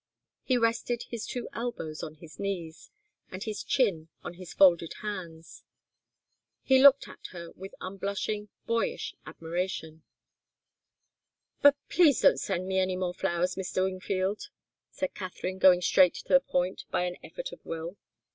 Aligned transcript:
He 0.41 0.57
rested 0.57 1.03
his 1.11 1.27
two 1.27 1.47
elbows 1.53 2.01
on 2.01 2.15
his 2.15 2.39
knees, 2.39 2.89
and 3.29 3.43
his 3.43 3.63
chin 3.63 4.09
on 4.23 4.33
his 4.33 4.51
folded 4.51 4.93
hands, 5.03 5.61
and 6.67 6.81
looked 6.81 7.07
at 7.07 7.27
her 7.33 7.51
with 7.51 7.75
unblushing, 7.79 8.49
boyish 8.65 9.13
admiration. 9.27 10.01
"But 11.61 11.75
please 11.87 12.19
don't 12.19 12.39
send 12.39 12.65
me 12.67 12.79
any 12.79 12.95
more 12.95 13.13
flowers, 13.13 13.53
Mr. 13.53 13.83
Wingfield," 13.83 14.49
said 14.89 15.13
Katharine, 15.13 15.59
going 15.59 15.81
straight 15.83 16.15
to 16.15 16.27
the 16.29 16.39
point 16.39 16.85
by 16.89 17.03
an 17.03 17.17
effort 17.23 17.51
of 17.51 17.63
will. 17.63 17.95